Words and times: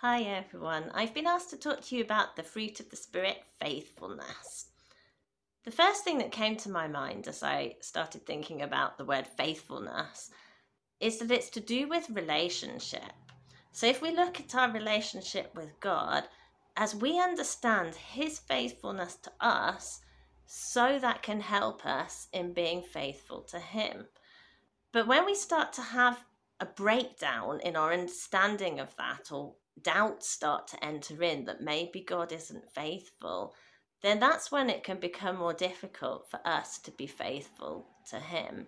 Hi 0.00 0.24
everyone. 0.24 0.90
I've 0.92 1.14
been 1.14 1.26
asked 1.26 1.48
to 1.50 1.56
talk 1.56 1.80
to 1.80 1.96
you 1.96 2.02
about 2.02 2.36
the 2.36 2.42
fruit 2.42 2.80
of 2.80 2.90
the 2.90 2.96
Spirit, 2.96 3.38
faithfulness. 3.58 4.66
The 5.64 5.70
first 5.70 6.04
thing 6.04 6.18
that 6.18 6.30
came 6.30 6.54
to 6.58 6.70
my 6.70 6.86
mind 6.86 7.26
as 7.26 7.42
I 7.42 7.76
started 7.80 8.26
thinking 8.26 8.60
about 8.60 8.98
the 8.98 9.06
word 9.06 9.26
faithfulness 9.26 10.30
is 11.00 11.18
that 11.18 11.30
it's 11.30 11.48
to 11.48 11.60
do 11.60 11.88
with 11.88 12.10
relationship. 12.10 13.10
So 13.72 13.86
if 13.86 14.02
we 14.02 14.10
look 14.14 14.38
at 14.38 14.54
our 14.54 14.70
relationship 14.70 15.54
with 15.54 15.80
God, 15.80 16.24
as 16.76 16.94
we 16.94 17.18
understand 17.18 17.94
His 17.94 18.38
faithfulness 18.38 19.16
to 19.22 19.32
us, 19.40 20.02
so 20.44 20.98
that 20.98 21.22
can 21.22 21.40
help 21.40 21.86
us 21.86 22.28
in 22.34 22.52
being 22.52 22.82
faithful 22.82 23.40
to 23.44 23.58
Him. 23.58 24.08
But 24.92 25.06
when 25.06 25.24
we 25.24 25.34
start 25.34 25.72
to 25.72 25.82
have 25.82 26.22
a 26.60 26.66
breakdown 26.66 27.60
in 27.60 27.76
our 27.76 27.92
understanding 27.92 28.80
of 28.80 28.94
that 28.96 29.30
or 29.30 29.54
doubts 29.82 30.28
start 30.28 30.66
to 30.68 30.84
enter 30.84 31.22
in 31.22 31.44
that 31.44 31.60
maybe 31.60 32.00
God 32.00 32.32
isn't 32.32 32.72
faithful, 32.72 33.54
then 34.02 34.18
that's 34.20 34.50
when 34.50 34.70
it 34.70 34.84
can 34.84 34.98
become 34.98 35.36
more 35.36 35.52
difficult 35.52 36.30
for 36.30 36.40
us 36.46 36.78
to 36.78 36.90
be 36.92 37.06
faithful 37.06 37.86
to 38.10 38.18
Him. 38.18 38.66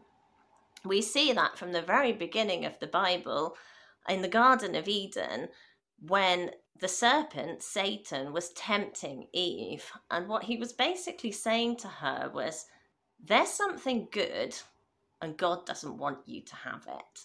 We 0.84 1.02
see 1.02 1.32
that 1.32 1.58
from 1.58 1.72
the 1.72 1.82
very 1.82 2.12
beginning 2.12 2.64
of 2.64 2.78
the 2.78 2.86
Bible 2.86 3.56
in 4.08 4.22
the 4.22 4.28
Garden 4.28 4.74
of 4.74 4.88
Eden 4.88 5.48
when 6.00 6.50
the 6.80 6.88
serpent, 6.88 7.62
Satan, 7.62 8.32
was 8.32 8.50
tempting 8.50 9.26
Eve. 9.32 9.90
And 10.10 10.28
what 10.28 10.44
he 10.44 10.56
was 10.56 10.72
basically 10.72 11.32
saying 11.32 11.76
to 11.78 11.88
her 11.88 12.30
was, 12.32 12.66
There's 13.22 13.48
something 13.48 14.08
good, 14.12 14.56
and 15.20 15.36
God 15.36 15.66
doesn't 15.66 15.98
want 15.98 16.18
you 16.26 16.42
to 16.42 16.56
have 16.56 16.86
it. 16.86 17.20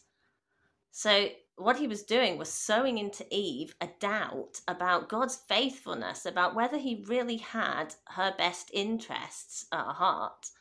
So 0.95 1.29
what 1.55 1.79
he 1.79 1.87
was 1.87 2.03
doing 2.03 2.37
was 2.37 2.53
sowing 2.53 2.99
into 2.99 3.25
Eve 3.31 3.73
a 3.81 3.89
doubt 3.99 4.61
about 4.67 5.09
God's 5.09 5.35
faithfulness, 5.35 6.23
about 6.23 6.53
whether 6.53 6.77
he 6.77 7.03
really 7.07 7.37
had 7.37 7.95
her 8.09 8.31
best 8.37 8.69
interests 8.71 9.65
at 9.71 9.95
heart. 9.95 10.51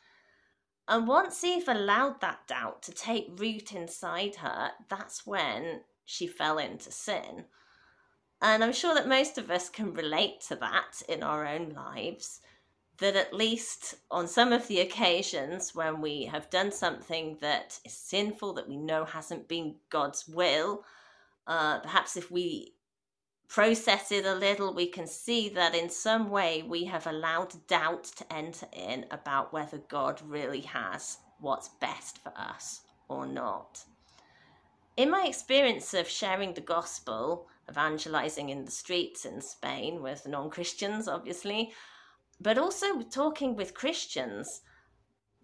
And 0.87 1.07
once 1.07 1.43
Eve 1.43 1.67
allowed 1.67 2.19
that 2.21 2.47
doubt 2.47 2.81
to 2.81 2.91
take 2.91 3.39
root 3.39 3.73
inside 3.73 4.37
her, 4.37 4.71
that's 4.89 5.23
when 5.23 5.81
she 6.03 6.25
fell 6.25 6.57
into 6.57 6.91
sin. 6.91 7.45
And 8.41 8.63
I'm 8.63 8.73
sure 8.73 8.95
that 8.95 9.07
most 9.07 9.37
of 9.37 9.51
us 9.51 9.69
can 9.69 9.93
relate 9.93 10.41
to 10.47 10.55
that 10.55 11.03
in 11.07 11.21
our 11.21 11.45
own 11.45 11.69
lives 11.69 12.41
that 12.99 13.15
at 13.15 13.33
least 13.33 13.95
on 14.11 14.27
some 14.27 14.53
of 14.53 14.67
the 14.67 14.79
occasions 14.79 15.73
when 15.73 16.01
we 16.01 16.25
have 16.25 16.49
done 16.49 16.71
something 16.71 17.37
that 17.41 17.79
is 17.85 17.93
sinful, 17.93 18.53
that 18.53 18.69
we 18.69 18.77
know 18.77 19.03
hasn't 19.03 19.47
been 19.47 19.75
God's 19.89 20.27
will, 20.27 20.83
uh, 21.47 21.79
perhaps 21.79 22.15
if 22.15 22.29
we 22.31 22.73
process 23.47 24.11
it 24.11 24.25
a 24.25 24.33
little, 24.33 24.73
we 24.73 24.87
can 24.87 25.07
see 25.07 25.49
that 25.49 25.75
in 25.75 25.89
some 25.89 26.29
way 26.29 26.63
we 26.63 26.85
have 26.85 27.05
allowed 27.07 27.53
doubt 27.67 28.03
to 28.03 28.33
enter 28.33 28.67
in 28.73 29.05
about 29.11 29.53
whether 29.53 29.77
God 29.77 30.21
really 30.25 30.61
has 30.61 31.17
what's 31.39 31.69
best 31.69 32.19
for 32.23 32.33
us 32.37 32.81
or 33.09 33.25
not. 33.27 33.83
In 34.95 35.09
my 35.09 35.25
experience 35.25 35.93
of 35.93 36.07
sharing 36.07 36.53
the 36.53 36.61
gospel, 36.61 37.47
evangelizing 37.69 38.49
in 38.49 38.65
the 38.65 38.71
streets 38.71 39.25
in 39.25 39.41
Spain 39.41 40.01
with 40.01 40.27
non 40.27 40.49
Christians, 40.49 41.07
obviously, 41.07 41.73
but 42.39 42.57
also 42.57 43.01
talking 43.01 43.55
with 43.55 43.73
Christians, 43.73 44.61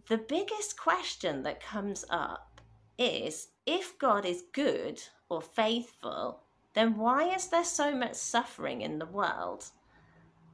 the 0.08 0.18
biggest 0.18 0.78
question 0.78 1.44
that 1.44 1.62
comes 1.62 2.04
up 2.10 2.62
is 2.98 3.50
if 3.66 3.98
God 3.98 4.26
is 4.26 4.44
good 4.54 5.02
or 5.30 5.42
faithful, 5.42 6.42
then 6.74 6.98
why 6.98 7.34
is 7.34 7.48
there 7.48 7.64
so 7.64 7.96
much 7.96 8.16
suffering 8.16 8.82
in 8.82 9.00
the 9.00 9.06
world? 9.06 9.66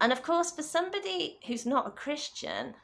And 0.02 0.12
of 0.12 0.22
course, 0.22 0.52
for 0.52 0.62
somebody 0.62 1.40
who's 1.48 1.66
not 1.66 1.88
a 1.88 1.92
Christian, 1.92 2.76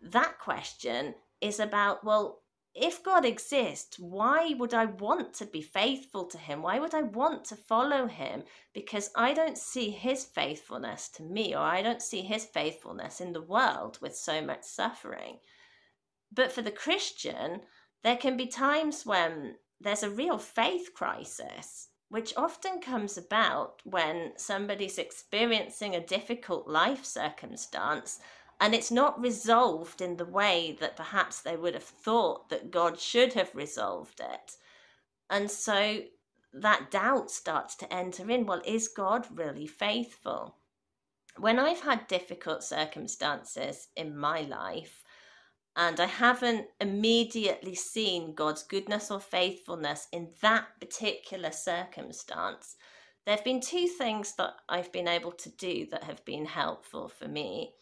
that 0.00 0.38
question 0.38 1.14
is 1.40 1.60
about, 1.60 2.04
well, 2.04 2.39
if 2.74 3.02
God 3.02 3.24
exists, 3.24 3.98
why 3.98 4.54
would 4.56 4.72
I 4.72 4.84
want 4.84 5.34
to 5.34 5.46
be 5.46 5.60
faithful 5.60 6.26
to 6.26 6.38
Him? 6.38 6.62
Why 6.62 6.78
would 6.78 6.94
I 6.94 7.02
want 7.02 7.44
to 7.46 7.56
follow 7.56 8.06
Him? 8.06 8.44
Because 8.72 9.10
I 9.16 9.34
don't 9.34 9.58
see 9.58 9.90
His 9.90 10.24
faithfulness 10.24 11.08
to 11.10 11.22
me, 11.22 11.54
or 11.54 11.60
I 11.60 11.82
don't 11.82 12.02
see 12.02 12.22
His 12.22 12.44
faithfulness 12.44 13.20
in 13.20 13.32
the 13.32 13.42
world 13.42 13.98
with 14.00 14.16
so 14.16 14.40
much 14.40 14.62
suffering. 14.62 15.38
But 16.32 16.52
for 16.52 16.62
the 16.62 16.70
Christian, 16.70 17.62
there 18.02 18.16
can 18.16 18.36
be 18.36 18.46
times 18.46 19.04
when 19.04 19.56
there's 19.80 20.04
a 20.04 20.10
real 20.10 20.38
faith 20.38 20.94
crisis, 20.94 21.88
which 22.08 22.36
often 22.36 22.80
comes 22.80 23.18
about 23.18 23.80
when 23.84 24.32
somebody's 24.36 24.98
experiencing 24.98 25.96
a 25.96 26.06
difficult 26.06 26.68
life 26.68 27.04
circumstance 27.04 28.20
and 28.60 28.74
it's 28.74 28.90
not 28.90 29.20
resolved 29.20 30.02
in 30.02 30.16
the 30.16 30.24
way 30.24 30.76
that 30.80 30.96
perhaps 30.96 31.40
they 31.40 31.56
would 31.56 31.74
have 31.74 31.82
thought 31.82 32.50
that 32.50 32.70
God 32.70 33.00
should 33.00 33.32
have 33.32 33.54
resolved 33.54 34.20
it. 34.20 34.56
And 35.30 35.50
so 35.50 36.02
that 36.52 36.90
doubt 36.90 37.30
starts 37.30 37.74
to 37.76 37.92
enter 37.92 38.30
in 38.30 38.44
well, 38.44 38.60
is 38.66 38.88
God 38.88 39.26
really 39.32 39.66
faithful? 39.66 40.56
When 41.38 41.58
I've 41.58 41.80
had 41.80 42.06
difficult 42.06 42.62
circumstances 42.62 43.88
in 43.96 44.16
my 44.16 44.42
life, 44.42 45.04
and 45.76 46.00
I 46.00 46.06
haven't 46.06 46.66
immediately 46.80 47.74
seen 47.74 48.34
God's 48.34 48.64
goodness 48.64 49.10
or 49.10 49.20
faithfulness 49.20 50.08
in 50.12 50.30
that 50.42 50.66
particular 50.80 51.52
circumstance, 51.52 52.76
there 53.24 53.36
have 53.36 53.44
been 53.44 53.60
two 53.60 53.86
things 53.86 54.34
that 54.36 54.54
I've 54.68 54.90
been 54.92 55.08
able 55.08 55.32
to 55.32 55.48
do 55.50 55.86
that 55.92 56.04
have 56.04 56.24
been 56.24 56.44
helpful 56.44 57.08
for 57.08 57.28
me. 57.28 57.74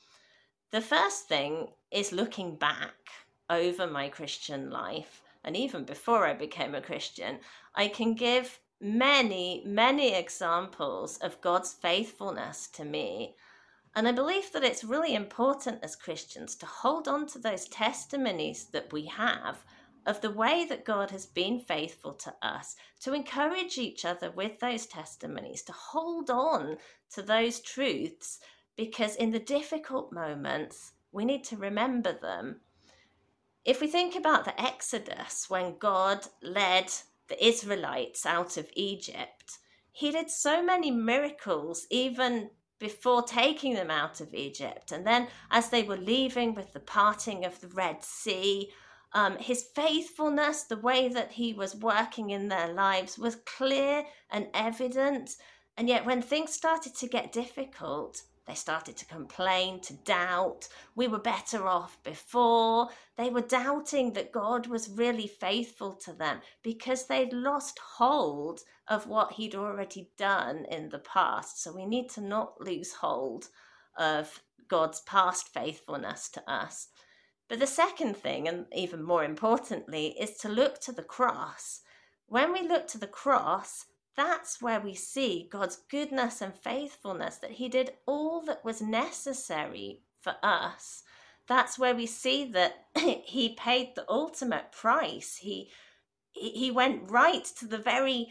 The 0.71 0.83
first 0.83 1.29
thing 1.29 1.69
is 1.91 2.13
looking 2.13 2.57
back 2.57 3.09
over 3.49 3.87
my 3.87 4.11
Christian 4.11 4.71
life, 4.71 5.23
and 5.43 5.57
even 5.57 5.85
before 5.85 6.27
I 6.27 6.35
became 6.35 6.75
a 6.75 6.83
Christian, 6.83 7.41
I 7.75 7.89
can 7.89 8.13
give 8.13 8.61
many, 8.79 9.63
many 9.65 10.15
examples 10.15 11.17
of 11.19 11.41
God's 11.41 11.73
faithfulness 11.73 12.67
to 12.75 12.85
me. 12.85 13.35
And 13.97 14.07
I 14.07 14.13
believe 14.13 14.53
that 14.53 14.63
it's 14.63 14.85
really 14.85 15.15
important 15.15 15.83
as 15.83 15.97
Christians 15.97 16.55
to 16.57 16.67
hold 16.67 17.09
on 17.09 17.27
to 17.29 17.39
those 17.39 17.67
testimonies 17.69 18.67
that 18.67 18.93
we 18.93 19.07
have 19.07 19.65
of 20.05 20.21
the 20.21 20.31
way 20.31 20.67
that 20.67 20.85
God 20.85 21.11
has 21.13 21.25
been 21.25 21.61
faithful 21.61 22.13
to 22.13 22.35
us, 22.43 22.77
to 23.01 23.15
encourage 23.15 23.79
each 23.79 24.05
other 24.05 24.31
with 24.31 24.61
those 24.61 24.85
testimonies, 24.85 25.63
to 25.63 25.73
hold 25.73 26.29
on 26.29 26.77
to 27.15 27.23
those 27.23 27.61
truths 27.61 28.41
because 28.79 29.17
in 29.17 29.33
the 29.33 29.41
difficult 29.41 30.13
moments, 30.13 30.93
we 31.11 31.25
need 31.25 31.43
to 31.43 31.57
remember 31.57 32.13
them. 32.13 32.61
If 33.65 33.81
we 33.81 33.89
think 33.89 34.15
about 34.15 34.45
the 34.45 34.59
Exodus, 34.59 35.51
when 35.51 35.79
God 35.79 36.25
led 36.43 36.87
the 37.27 37.45
Israelites 37.45 38.25
out 38.25 38.57
of 38.57 38.71
Egypt, 38.75 39.59
he 39.91 40.13
did 40.13 40.31
so 40.31 40.63
many 40.63 40.93
miracles 40.93 41.89
even 41.91 42.51
before 42.79 43.25
taking 43.25 43.75
them 43.75 43.91
out 43.91 44.21
of 44.21 44.33
Egypt. 44.33 44.93
And 44.93 45.05
then, 45.05 45.27
as 45.51 45.71
they 45.71 45.83
were 45.83 45.97
leaving 45.97 46.55
with 46.55 46.73
the 46.73 46.81
parting 46.81 47.45
of 47.45 47.61
the 47.61 47.69
Red 47.69 48.05
Sea, 48.05 48.71
um, 49.13 49.39
his 49.39 49.71
faithfulness, 49.75 50.63
the 50.63 50.77
way 50.77 51.09
that 51.09 51.33
he 51.33 51.53
was 51.53 51.75
working 51.75 52.31
in 52.31 52.47
their 52.47 52.73
lives, 52.73 53.19
was 53.19 53.43
clear 53.45 54.05
and 54.31 54.47
evident. 54.55 55.31
And 55.77 55.89
yet, 55.89 56.07
when 56.07 56.23
things 56.23 56.53
started 56.53 56.95
to 56.95 57.09
get 57.09 57.33
difficult, 57.33 58.23
they 58.49 58.55
started 58.55 58.97
to 58.97 59.05
complain, 59.05 59.79
to 59.83 59.93
doubt. 59.93 60.69
We 60.95 61.07
were 61.07 61.19
better 61.19 61.69
off 61.69 62.03
before. 62.03 62.89
They 63.19 63.29
were 63.29 63.43
doubting 63.43 64.15
that 64.15 64.33
God 64.33 64.67
was 64.67 64.89
really 64.89 65.27
faithful 65.27 65.93
to 66.05 66.15
them 66.15 66.41
because 66.63 67.07
they'd 67.07 67.33
lost 67.33 67.79
hold 67.79 68.61
of 68.89 69.07
what 69.07 69.33
He'd 69.33 69.55
already 69.55 70.11
done 70.17 70.65
in 70.71 70.89
the 70.89 71.01
past. 71.01 71.63
So 71.63 71.73
we 71.75 71.85
need 71.85 72.09
to 72.11 72.23
not 72.23 72.59
lose 72.59 72.95
hold 72.95 73.49
of 73.99 74.43
God's 74.67 75.01
past 75.01 75.53
faithfulness 75.53 76.31
to 76.31 76.51
us. 76.51 76.89
But 77.49 77.59
the 77.59 77.67
second 77.67 78.17
thing, 78.17 78.49
and 78.49 78.65
even 78.75 79.03
more 79.03 79.25
importantly, 79.25 80.17
is 80.19 80.37
to 80.39 80.49
look 80.49 80.81
to 80.81 80.93
the 80.93 81.03
cross. 81.03 81.83
When 82.27 82.53
we 82.53 82.67
look 82.67 82.87
to 82.89 82.99
the 82.99 83.07
cross, 83.07 83.85
that's 84.19 84.61
where 84.61 84.81
we 84.81 84.95
see 84.95 85.49
God's 85.51 85.79
goodness 85.91 86.43
and 86.43 86.53
faithfulness, 86.55 87.37
that 87.37 87.53
He 87.53 87.69
did 87.69 87.93
all 88.07 88.43
that 88.43 88.65
was 88.65 88.83
necessary 88.83 90.03
for 90.21 90.35
us. 90.43 91.05
That's 91.47 91.79
where 91.79 91.95
we 91.95 92.07
see 92.07 92.51
that 92.53 92.87
He 93.25 93.55
paid 93.55 93.95
the 93.95 94.05
ultimate 94.09 94.73
price. 94.73 95.37
He 95.37 95.71
he 96.33 96.71
went 96.71 97.11
right 97.11 97.45
to 97.59 97.67
the 97.67 97.79
very 97.79 98.29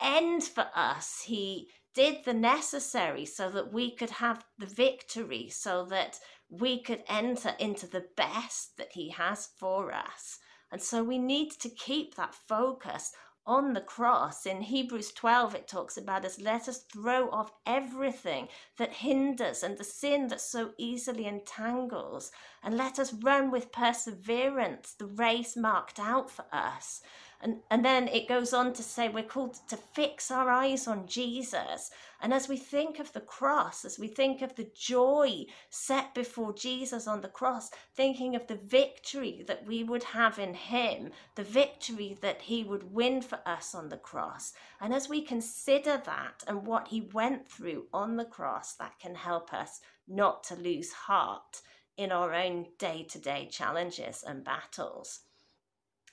end 0.00 0.44
for 0.44 0.66
us. 0.74 1.22
He 1.26 1.68
did 1.94 2.24
the 2.24 2.32
necessary 2.32 3.26
so 3.26 3.50
that 3.50 3.72
we 3.72 3.94
could 3.94 4.10
have 4.10 4.44
the 4.58 4.66
victory, 4.66 5.48
so 5.50 5.84
that 5.86 6.18
we 6.48 6.82
could 6.82 7.02
enter 7.08 7.54
into 7.58 7.86
the 7.86 8.06
best 8.16 8.76
that 8.76 8.92
He 8.92 9.10
has 9.10 9.48
for 9.58 9.92
us. 9.92 10.38
And 10.72 10.80
so 10.80 11.02
we 11.02 11.18
need 11.18 11.50
to 11.60 11.68
keep 11.68 12.14
that 12.14 12.34
focus 12.34 13.12
on 13.50 13.72
the 13.72 13.80
cross. 13.80 14.46
In 14.46 14.60
Hebrews 14.60 15.10
12, 15.10 15.56
it 15.56 15.66
talks 15.66 15.96
about 15.96 16.24
us 16.24 16.40
let 16.40 16.68
us 16.68 16.84
throw 16.84 17.28
off 17.30 17.50
everything 17.66 18.46
that 18.78 18.92
hinders 18.92 19.64
and 19.64 19.76
the 19.76 19.82
sin 19.82 20.28
that 20.28 20.40
so 20.40 20.70
easily 20.78 21.26
entangles, 21.26 22.30
and 22.62 22.76
let 22.76 23.00
us 23.00 23.12
run 23.12 23.50
with 23.50 23.72
perseverance 23.72 24.94
the 24.96 25.06
race 25.06 25.56
marked 25.56 25.98
out 25.98 26.30
for 26.30 26.44
us. 26.52 27.02
And, 27.42 27.60
and 27.70 27.82
then 27.82 28.08
it 28.08 28.28
goes 28.28 28.52
on 28.52 28.74
to 28.74 28.82
say 28.82 29.08
we're 29.08 29.22
called 29.22 29.58
to 29.68 29.76
fix 29.76 30.30
our 30.30 30.50
eyes 30.50 30.86
on 30.86 31.06
Jesus. 31.06 31.90
And 32.20 32.34
as 32.34 32.48
we 32.48 32.58
think 32.58 32.98
of 32.98 33.14
the 33.14 33.20
cross, 33.20 33.84
as 33.86 33.98
we 33.98 34.08
think 34.08 34.42
of 34.42 34.54
the 34.56 34.70
joy 34.74 35.46
set 35.70 36.14
before 36.14 36.52
Jesus 36.52 37.06
on 37.06 37.22
the 37.22 37.28
cross, 37.28 37.70
thinking 37.94 38.36
of 38.36 38.46
the 38.46 38.56
victory 38.56 39.42
that 39.46 39.66
we 39.66 39.82
would 39.82 40.04
have 40.04 40.38
in 40.38 40.52
Him, 40.52 41.12
the 41.34 41.42
victory 41.42 42.18
that 42.20 42.42
He 42.42 42.62
would 42.62 42.92
win 42.92 43.22
for 43.22 43.38
us 43.46 43.74
on 43.74 43.88
the 43.88 43.96
cross. 43.96 44.52
And 44.78 44.92
as 44.92 45.08
we 45.08 45.22
consider 45.22 45.96
that 46.04 46.44
and 46.46 46.66
what 46.66 46.88
He 46.88 47.08
went 47.14 47.48
through 47.50 47.86
on 47.92 48.16
the 48.16 48.26
cross, 48.26 48.74
that 48.74 48.98
can 48.98 49.14
help 49.14 49.54
us 49.54 49.80
not 50.06 50.44
to 50.44 50.56
lose 50.56 50.92
heart 50.92 51.62
in 51.96 52.12
our 52.12 52.34
own 52.34 52.66
day 52.78 53.06
to 53.10 53.18
day 53.18 53.48
challenges 53.50 54.22
and 54.26 54.44
battles. 54.44 55.20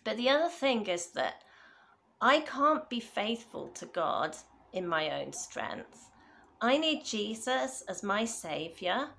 But 0.08 0.16
the 0.16 0.30
other 0.30 0.48
thing 0.48 0.88
is 0.88 1.08
that 1.08 1.44
I 2.22 2.40
can't 2.40 2.90
be 2.90 3.02
faithful 3.02 3.68
to 3.74 3.86
God 3.86 4.38
in 4.72 4.88
my 4.88 5.10
own 5.10 5.34
strength. 5.34 6.10
I 6.62 6.78
need 6.78 7.04
Jesus 7.04 7.84
as 7.90 8.04
my 8.04 8.24
Savior 8.24 9.10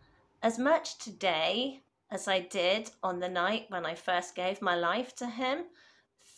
as 0.42 0.58
much 0.58 0.96
today 0.96 1.82
as 2.10 2.26
I 2.26 2.40
did 2.40 2.90
on 3.02 3.20
the 3.20 3.28
night 3.28 3.66
when 3.68 3.84
I 3.84 3.94
first 3.94 4.34
gave 4.34 4.62
my 4.62 4.76
life 4.76 5.14
to 5.16 5.26
Him 5.26 5.66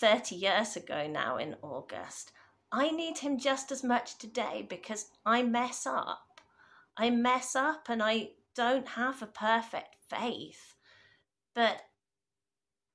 30 0.01 0.35
years 0.35 0.75
ago 0.75 1.07
now 1.07 1.37
in 1.37 1.55
August. 1.63 2.33
I 2.73 2.91
need 2.91 3.19
Him 3.19 3.39
just 3.39 3.71
as 3.71 3.85
much 3.85 4.19
today 4.19 4.67
because 4.69 5.13
I 5.25 5.45
mess 5.45 5.87
up. 5.87 6.41
I 6.97 7.11
mess 7.11 7.55
up 7.55 7.89
and 7.89 8.03
I 8.03 8.31
don't 8.57 8.89
have 8.89 9.23
a 9.23 9.29
perfect 9.29 9.95
faith. 10.09 10.75
But 11.55 11.83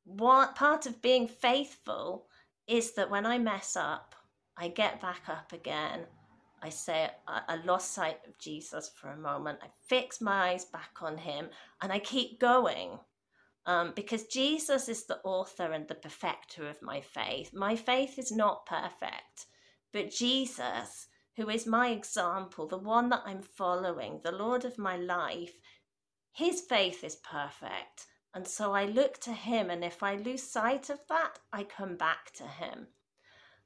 what 0.06 0.56
part 0.56 0.86
of 0.86 1.02
being 1.02 1.28
faithful 1.28 2.28
is 2.68 2.94
that 2.94 3.10
when 3.10 3.26
I 3.26 3.40
mess 3.40 3.76
up, 3.76 4.16
I 4.58 4.70
get 4.70 5.02
back 5.02 5.24
up 5.28 5.52
again. 5.52 6.06
I 6.62 6.70
say, 6.70 7.10
I, 7.28 7.58
lost 7.66 7.94
sight 7.94 8.20
of 8.28 8.38
Jesus 8.40 8.92
for 8.96 9.10
a 9.10 9.18
moment. 9.18 9.60
I 9.62 9.68
fix 9.88 10.22
my 10.22 10.52
eyes 10.52 10.66
back 10.66 11.02
on 11.02 11.18
him 11.18 11.50
and 11.82 11.92
I 11.92 12.00
keep 12.00 12.40
going. 12.40 13.00
Um, 13.68 13.94
because 13.96 14.26
Jesus 14.26 14.88
is 14.90 15.06
the 15.06 15.20
author 15.24 15.72
and 15.72 15.88
the 15.88 15.96
perfecter 15.96 16.68
of 16.68 16.82
my 16.84 17.02
faith. 17.02 17.52
My 17.54 17.76
faith 17.76 18.20
is 18.20 18.32
not 18.32 18.68
perfect, 18.68 19.48
but 19.92 20.12
Jesus, 20.12 21.08
who 21.36 21.50
is 21.50 21.66
my 21.66 21.90
example, 21.90 22.68
the 22.68 22.78
one 22.78 23.10
that 23.10 23.24
I'm 23.26 23.42
following, 23.42 24.22
the 24.24 24.32
Lord 24.32 24.66
of 24.66 24.78
my 24.78 24.98
life, 24.98 25.54
his 26.32 26.62
faith 26.62 27.04
is 27.04 27.16
perfect. 27.16 28.06
And 28.36 28.46
so 28.46 28.74
I 28.74 28.84
look 28.84 29.18
to 29.22 29.32
him, 29.32 29.70
and 29.70 29.82
if 29.82 30.04
I 30.04 30.18
lose 30.18 30.44
sight 30.44 30.90
of 30.90 31.00
that, 31.08 31.40
I 31.54 31.64
come 31.64 31.96
back 31.96 32.34
to 32.34 32.44
him. 32.44 32.88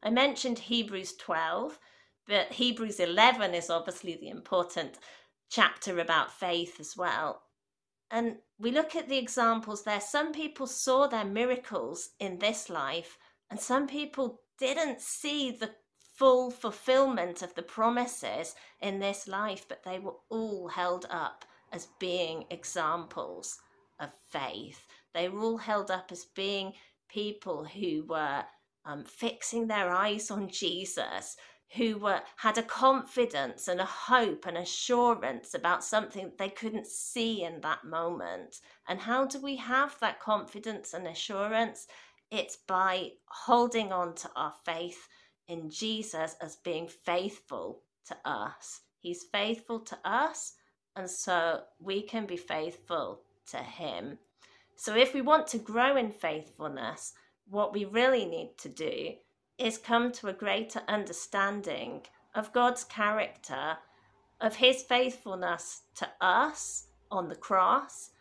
I 0.04 0.12
mentioned 0.12 0.60
Hebrews 0.60 1.16
12, 1.16 1.80
but 2.28 2.52
Hebrews 2.52 3.00
11 3.00 3.56
is 3.56 3.72
obviously 3.72 4.16
the 4.16 4.30
important 4.30 5.00
chapter 5.50 5.98
about 5.98 6.32
faith 6.32 6.80
as 6.80 6.96
well. 6.96 7.42
And 8.12 8.38
we 8.60 8.70
look 8.70 8.96
at 8.96 9.10
the 9.10 9.18
examples 9.18 9.84
there. 9.84 10.00
Some 10.00 10.34
people 10.34 10.68
saw 10.68 11.08
their 11.08 11.26
miracles 11.26 12.12
in 12.20 12.38
this 12.38 12.70
life, 12.70 13.18
and 13.50 13.60
some 13.60 13.88
people 13.88 14.42
didn't 14.60 15.02
see 15.02 15.50
the 15.50 15.72
full 16.16 16.52
fulfillment 16.52 17.42
of 17.42 17.56
the 17.56 17.64
promises 17.64 18.54
in 18.82 19.00
this 19.00 19.28
life, 19.28 19.66
but 19.68 19.84
they 19.84 19.98
were 19.98 20.18
all 20.30 20.68
held 20.68 21.08
up 21.10 21.44
as 21.72 21.88
being 22.00 22.46
examples 22.52 23.60
of 24.00 24.14
faith. 24.30 24.88
They 25.14 25.30
were 25.30 25.42
all 25.42 25.58
held 25.58 25.92
up 25.92 26.12
as 26.12 26.26
being 26.26 26.74
people 27.10 27.66
who 27.66 28.06
were 28.08 28.44
um, 28.86 29.04
fixing 29.04 29.68
their 29.68 29.90
eyes 29.90 30.32
on 30.32 30.50
Jesus, 30.50 31.36
who 31.76 31.98
were 31.98 32.22
had 32.38 32.58
a 32.58 32.64
confidence 32.64 33.68
and 33.68 33.80
a 33.80 33.86
hope 33.86 34.46
and 34.46 34.58
assurance 34.58 35.54
about 35.54 35.84
something 35.84 36.32
they 36.38 36.50
couldn't 36.50 36.88
see 36.88 37.44
in 37.44 37.62
that 37.62 37.84
moment. 37.84 38.58
And 38.88 39.00
how 39.00 39.26
do 39.26 39.42
we 39.42 39.56
have 39.58 39.96
that 40.00 40.20
confidence 40.20 40.94
and 40.94 41.08
assurance? 41.08 41.88
It's 42.32 42.58
by 42.68 43.12
holding 43.28 43.92
on 43.92 44.16
to 44.16 44.30
our 44.36 44.54
faith 44.66 45.08
in 45.48 45.70
Jesus 45.70 46.36
as 46.42 46.58
being 46.58 46.88
faithful 46.88 47.84
to 48.08 48.18
us. 48.26 48.82
He's 49.00 49.26
faithful 49.32 49.80
to 49.82 49.98
us, 50.04 50.54
and 50.96 51.10
so 51.10 51.62
we 51.80 52.02
can 52.02 52.26
be 52.26 52.38
faithful 52.38 53.22
to 53.52 53.58
Him. 53.58 54.18
So, 54.76 54.96
if 54.96 55.14
we 55.14 55.22
want 55.22 55.48
to 55.48 55.58
grow 55.58 55.96
in 55.96 56.12
faithfulness, 56.12 57.14
what 57.50 57.74
we 57.74 57.86
really 57.86 58.26
need 58.26 58.58
to 58.60 58.70
do 58.70 59.14
is 59.58 59.78
come 59.78 60.12
to 60.14 60.28
a 60.28 60.34
greater 60.34 60.82
understanding 60.88 62.04
of 62.34 62.54
God's 62.54 62.84
character, 62.84 63.78
of 64.40 64.56
His 64.56 64.84
faithfulness 64.84 65.82
to 65.96 66.10
us 66.22 66.88
on 67.12 67.28
the 67.28 67.36
cross, 67.36 68.12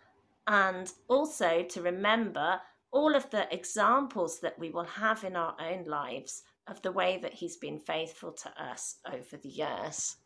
and 0.47 0.91
also 1.09 1.63
to 1.63 1.83
remember 1.83 2.61
all 2.91 3.15
of 3.15 3.31
the 3.31 3.53
examples 3.55 4.41
that 4.41 4.59
we 4.59 4.71
will 4.71 4.85
have 4.85 5.23
in 5.25 5.37
our 5.37 5.55
own 5.61 5.85
lives 5.85 6.43
of 6.67 6.83
the 6.83 6.93
way 6.93 7.19
that 7.23 7.35
He's 7.35 7.57
been 7.57 7.79
faithful 7.79 8.33
to 8.33 8.63
us 8.63 8.97
over 9.07 9.37
the 9.37 9.49
years. 9.49 10.17